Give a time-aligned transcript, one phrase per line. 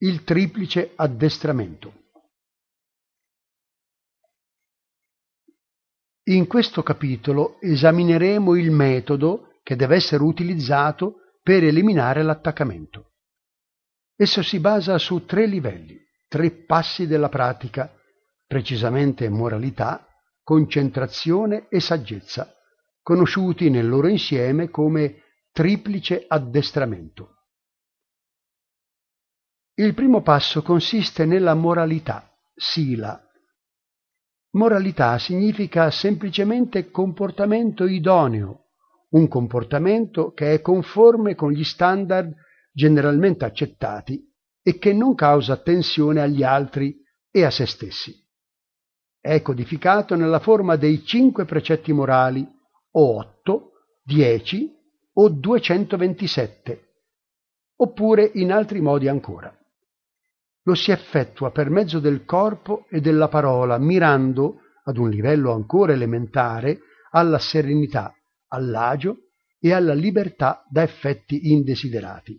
[0.00, 1.92] Il triplice addestramento.
[6.28, 13.14] In questo capitolo esamineremo il metodo che deve essere utilizzato per eliminare l'attaccamento.
[14.14, 17.92] Esso si basa su tre livelli, tre passi della pratica,
[18.46, 20.06] precisamente moralità,
[20.44, 22.54] concentrazione e saggezza,
[23.02, 27.37] conosciuti nel loro insieme come triplice addestramento.
[29.80, 33.16] Il primo passo consiste nella moralità, sila.
[34.56, 38.70] Moralità significa semplicemente comportamento idoneo,
[39.10, 42.34] un comportamento che è conforme con gli standard
[42.72, 44.20] generalmente accettati
[44.60, 47.00] e che non causa tensione agli altri
[47.30, 48.12] e a se stessi.
[49.20, 52.44] È codificato nella forma dei cinque precetti morali,
[52.90, 53.70] o otto,
[54.02, 54.74] dieci
[55.12, 56.94] o 227,
[57.76, 59.56] oppure in altri modi ancora
[60.68, 65.94] lo si effettua per mezzo del corpo e della parola, mirando, ad un livello ancora
[65.94, 66.80] elementare,
[67.12, 68.14] alla serenità,
[68.48, 72.38] all'agio e alla libertà da effetti indesiderati.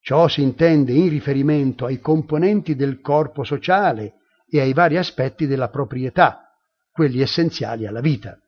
[0.00, 4.14] Ciò si intende in riferimento ai componenti del corpo sociale
[4.48, 6.54] e ai vari aspetti della proprietà,
[6.90, 8.38] quelli essenziali alla vita.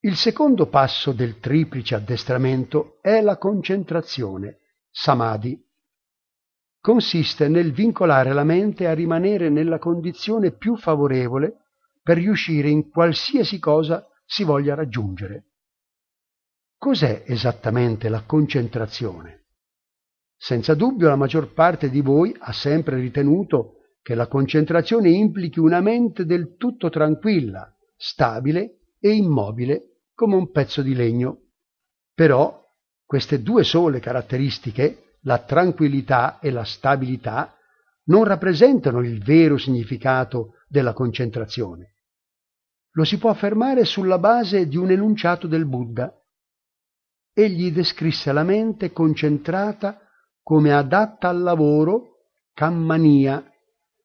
[0.00, 4.58] Il secondo passo del triplice addestramento è la concentrazione,
[4.90, 5.64] samadhi,
[6.86, 11.64] consiste nel vincolare la mente a rimanere nella condizione più favorevole
[12.00, 15.46] per riuscire in qualsiasi cosa si voglia raggiungere.
[16.78, 19.46] Cos'è esattamente la concentrazione?
[20.36, 25.80] Senza dubbio la maggior parte di voi ha sempre ritenuto che la concentrazione implichi una
[25.80, 31.46] mente del tutto tranquilla, stabile e immobile come un pezzo di legno.
[32.14, 32.62] Però
[33.04, 37.54] queste due sole caratteristiche la tranquillità e la stabilità
[38.04, 41.94] non rappresentano il vero significato della concentrazione.
[42.92, 46.12] Lo si può affermare sulla base di un enunciato del Buddha.
[47.32, 50.00] Egli descrisse la mente concentrata
[50.42, 52.20] come adatta al lavoro,
[52.54, 53.44] cammania,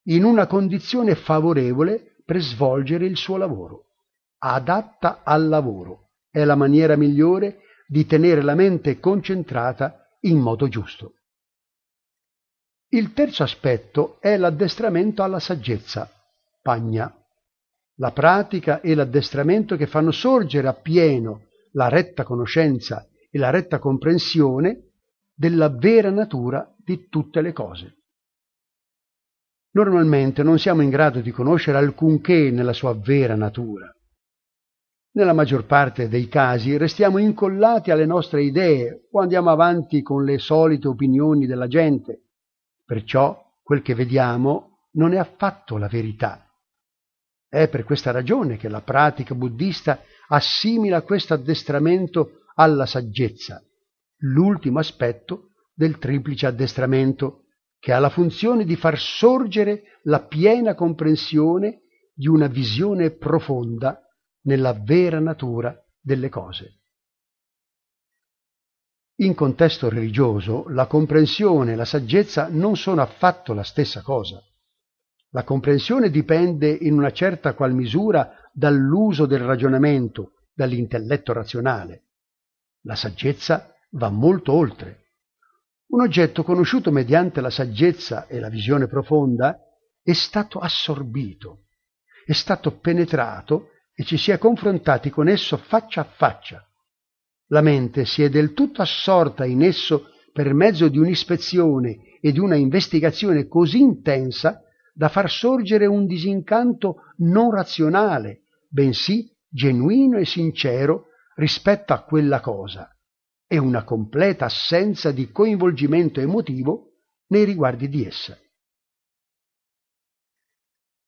[0.06, 3.86] in una condizione favorevole per svolgere il suo lavoro.
[4.40, 11.16] Adatta al lavoro è la maniera migliore di tenere la mente concentrata in modo giusto.
[12.90, 16.10] Il terzo aspetto è l'addestramento alla saggezza,
[16.62, 17.14] pagna,
[17.96, 24.90] la pratica e l'addestramento che fanno sorgere appieno la retta conoscenza e la retta comprensione
[25.34, 27.98] della vera natura di tutte le cose.
[29.74, 33.90] Normalmente non siamo in grado di conoscere alcunché nella sua vera natura.
[35.14, 40.38] Nella maggior parte dei casi restiamo incollati alle nostre idee o andiamo avanti con le
[40.38, 42.28] solite opinioni della gente.
[42.86, 46.46] Perciò quel che vediamo non è affatto la verità.
[47.46, 53.62] È per questa ragione che la pratica buddista assimila questo addestramento alla saggezza,
[54.20, 57.48] l'ultimo aspetto del triplice addestramento,
[57.80, 61.82] che ha la funzione di far sorgere la piena comprensione
[62.14, 64.06] di una visione profonda
[64.44, 66.80] nella vera natura delle cose.
[69.22, 74.42] In contesto religioso la comprensione e la saggezza non sono affatto la stessa cosa.
[75.30, 82.08] La comprensione dipende in una certa qual misura dall'uso del ragionamento, dall'intelletto razionale.
[82.82, 85.00] La saggezza va molto oltre.
[85.92, 89.60] Un oggetto conosciuto mediante la saggezza e la visione profonda
[90.02, 91.66] è stato assorbito,
[92.26, 93.71] è stato penetrato
[94.02, 96.68] e ci si è confrontati con esso faccia a faccia.
[97.50, 102.40] La mente si è del tutto assorta in esso per mezzo di un'ispezione e di
[102.40, 111.10] una investigazione così intensa da far sorgere un disincanto non razionale, bensì genuino e sincero
[111.36, 112.90] rispetto a quella cosa
[113.46, 116.94] e una completa assenza di coinvolgimento emotivo
[117.28, 118.36] nei riguardi di essa.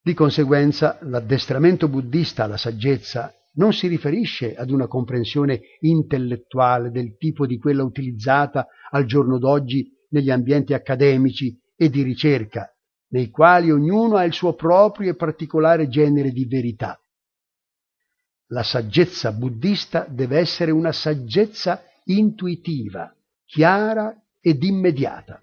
[0.05, 7.45] Di conseguenza l'addestramento buddista alla saggezza non si riferisce ad una comprensione intellettuale del tipo
[7.45, 12.69] di quella utilizzata al giorno d'oggi negli ambienti accademici e di ricerca,
[13.11, 16.99] nei quali ognuno ha il suo proprio e particolare genere di verità.
[18.47, 23.15] La saggezza buddista deve essere una saggezza intuitiva,
[23.45, 25.42] chiara ed immediata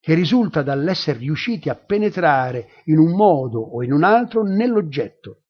[0.00, 5.42] che risulta dall'essere riusciti a penetrare in un modo o in un altro nell'oggetto,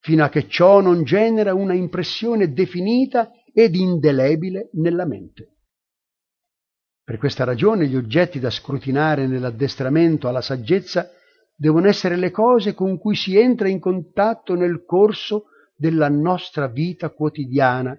[0.00, 5.50] fino a che ciò non genera una impressione definita ed indelebile nella mente.
[7.04, 11.10] Per questa ragione gli oggetti da scrutinare nell'addestramento alla saggezza
[11.54, 15.44] devono essere le cose con cui si entra in contatto nel corso
[15.76, 17.96] della nostra vita quotidiana,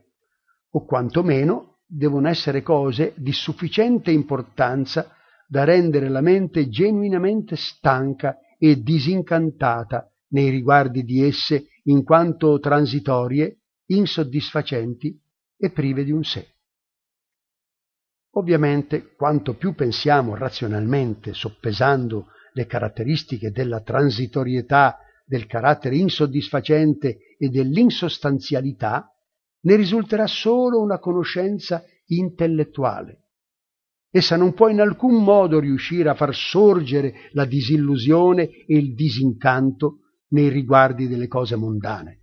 [0.72, 5.16] o quantomeno devono essere cose di sufficiente importanza
[5.48, 13.60] da rendere la mente genuinamente stanca e disincantata nei riguardi di esse in quanto transitorie,
[13.88, 15.20] insoddisfacenti
[15.58, 16.48] e prive di un sé.
[18.32, 29.10] Ovviamente, quanto più pensiamo razionalmente, soppesando le caratteristiche della transitorietà, del carattere insoddisfacente e dell'insostanzialità,
[29.62, 33.25] ne risulterà solo una conoscenza intellettuale.
[34.16, 40.04] Essa non può in alcun modo riuscire a far sorgere la disillusione e il disincanto
[40.30, 42.22] nei riguardi delle cose mondane.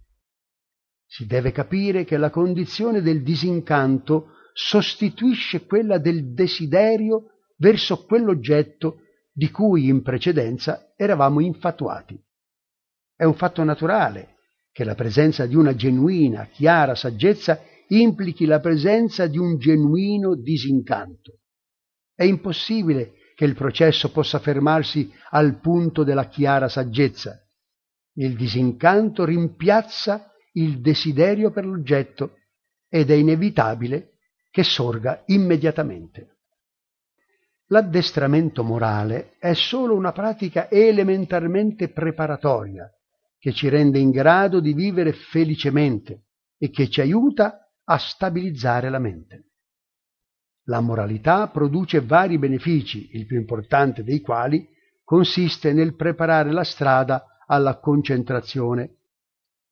[1.05, 7.25] Si deve capire che la condizione del disincanto sostituisce quella del desiderio
[7.59, 9.01] verso quell'oggetto
[9.31, 12.19] di cui in precedenza eravamo infatuati.
[13.15, 14.37] È un fatto naturale
[14.73, 21.41] che la presenza di una genuina, chiara saggezza implichi la presenza di un genuino disincanto.
[22.15, 27.39] È impossibile che il processo possa fermarsi al punto della chiara saggezza.
[28.15, 32.37] Il disincanto rimpiazza il desiderio per l'oggetto
[32.89, 34.19] ed è inevitabile
[34.51, 36.37] che sorga immediatamente.
[37.69, 42.91] L'addestramento morale è solo una pratica elementarmente preparatoria
[43.39, 46.27] che ci rende in grado di vivere felicemente
[46.59, 49.52] e che ci aiuta a stabilizzare la mente.
[50.67, 54.69] La moralità produce vari benefici, il più importante dei quali
[55.03, 58.99] consiste nel preparare la strada alla concentrazione.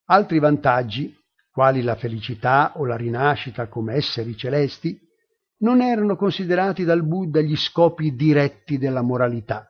[0.07, 1.17] Altri vantaggi,
[1.51, 4.99] quali la felicità o la rinascita come esseri celesti,
[5.59, 9.67] non erano considerati dal Buddha gli scopi diretti della moralità.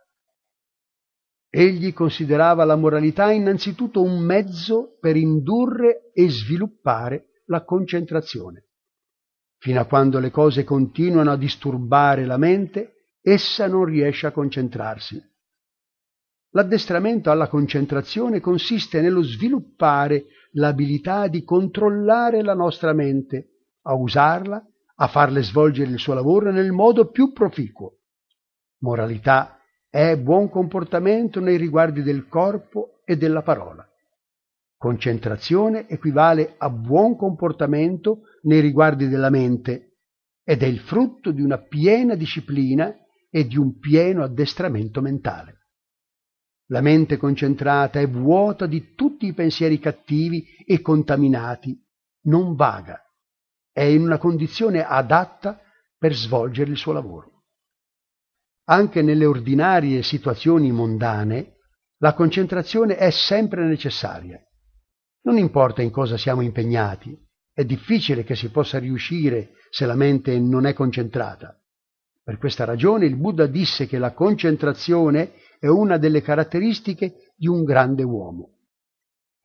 [1.49, 8.70] Egli considerava la moralità innanzitutto un mezzo per indurre e sviluppare la concentrazione.
[9.61, 15.23] Fino a quando le cose continuano a disturbare la mente, essa non riesce a concentrarsi.
[16.53, 24.65] L'addestramento alla concentrazione consiste nello sviluppare l'abilità di controllare la nostra mente, a usarla
[24.97, 27.99] a farle svolgere il suo lavoro nel modo più proficuo.
[28.79, 29.59] Moralità
[29.91, 33.87] è buon comportamento nei riguardi del corpo e della parola.
[34.81, 39.99] Concentrazione equivale a buon comportamento nei riguardi della mente
[40.43, 42.91] ed è il frutto di una piena disciplina
[43.29, 45.67] e di un pieno addestramento mentale.
[46.69, 51.79] La mente concentrata è vuota di tutti i pensieri cattivi e contaminati,
[52.23, 53.05] non vaga
[53.71, 55.61] è in una condizione adatta
[55.99, 57.45] per svolgere il suo lavoro.
[58.69, 61.57] Anche nelle ordinarie situazioni mondane
[61.99, 64.41] la concentrazione è sempre necessaria.
[65.23, 67.17] Non importa in cosa siamo impegnati,
[67.53, 71.55] è difficile che si possa riuscire se la mente non è concentrata.
[72.23, 77.65] Per questa ragione il Buddha disse che la concentrazione è una delle caratteristiche di un
[77.65, 78.57] grande uomo.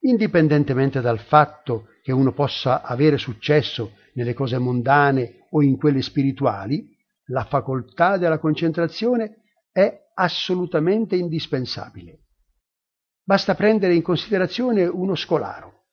[0.02, 6.96] Indipendentemente dal fatto che uno possa avere successo nelle cose mondane o in quelle spirituali,
[7.30, 12.25] la facoltà della concentrazione è assolutamente indispensabile.
[13.28, 15.86] Basta prendere in considerazione uno scolaro.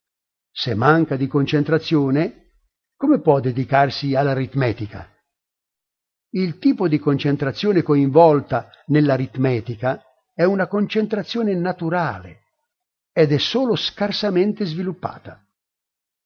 [0.51, 2.51] Se manca di concentrazione,
[2.95, 5.09] come può dedicarsi all'aritmetica?
[6.29, 9.99] Il tipo di concentrazione coinvolta nell'aritmetica
[10.31, 12.41] è una concentrazione naturale
[13.11, 15.43] ed è solo scarsamente sviluppata.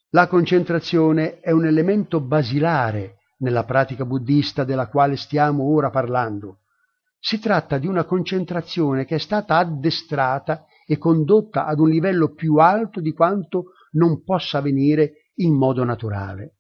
[0.10, 6.64] La concentrazione è un elemento basilare nella pratica buddista della quale stiamo ora parlando.
[7.18, 12.56] Si tratta di una concentrazione che è stata addestrata e condotta ad un livello più
[12.56, 16.60] alto di quanto non possa avvenire in modo naturale.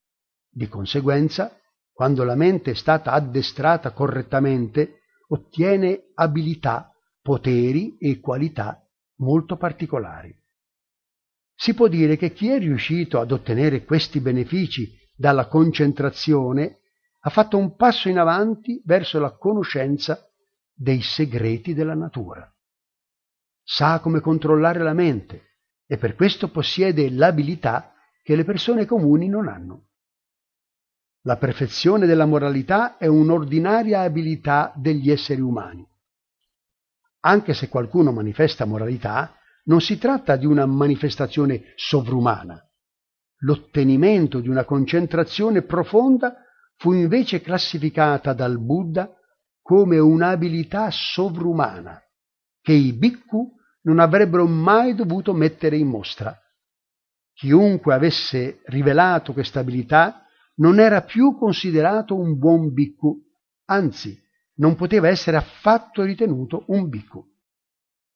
[0.49, 1.57] Di conseguenza,
[1.93, 6.91] quando la mente è stata addestrata correttamente, ottiene abilità,
[7.21, 8.85] poteri e qualità
[9.19, 10.35] molto particolari.
[11.55, 16.81] Si può dire che chi è riuscito ad ottenere questi benefici dalla concentrazione
[17.21, 20.29] ha fatto un passo in avanti verso la conoscenza
[20.73, 22.51] dei segreti della natura.
[23.69, 27.93] Sa come controllare la mente e per questo possiede l'abilità
[28.23, 29.87] che le persone comuni non hanno.
[31.23, 35.85] La perfezione della moralità è un'ordinaria abilità degli esseri umani.
[37.25, 42.65] Anche se qualcuno manifesta moralità, non si tratta di una manifestazione sovrumana.
[43.39, 46.37] L'ottenimento di una concentrazione profonda
[46.77, 49.13] fu invece classificata dal Buddha
[49.61, 52.01] come un'abilità sovrumana
[52.67, 53.56] che i bhikkhu
[53.87, 56.37] non avrebbero mai dovuto mettere in mostra.
[57.33, 60.25] Chiunque avesse rivelato questa abilità
[60.55, 63.15] non era più considerato un buon bhikkhu,
[63.65, 64.19] anzi
[64.55, 67.25] non poteva essere affatto ritenuto un bhikkhu.